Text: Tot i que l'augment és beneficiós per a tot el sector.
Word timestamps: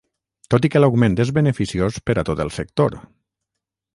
Tot 0.53 0.63
i 0.67 0.71
que 0.75 0.79
l'augment 0.79 1.17
és 1.25 1.33
beneficiós 1.35 2.01
per 2.09 2.17
a 2.21 2.25
tot 2.31 2.43
el 2.47 2.53
sector. 2.57 2.99